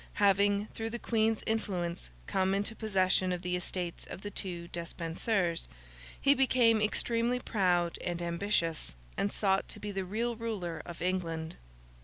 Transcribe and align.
Having, 0.15 0.65
through 0.73 0.89
the 0.89 0.97
Queen's 0.97 1.43
influence, 1.45 2.09
come 2.25 2.55
into 2.55 2.75
possession 2.75 3.31
of 3.31 3.43
the 3.43 3.55
estates 3.55 4.03
of 4.05 4.21
the 4.23 4.31
two 4.31 4.67
Despensers, 4.69 5.67
he 6.19 6.33
became 6.33 6.81
extremely 6.81 7.39
proud 7.39 7.99
and 8.03 8.19
ambitious, 8.19 8.95
and 9.15 9.31
sought 9.31 9.69
to 9.69 9.79
be 9.79 9.91
the 9.91 10.03
real 10.03 10.35
ruler 10.35 10.81
of 10.87 11.03
England. 11.03 11.55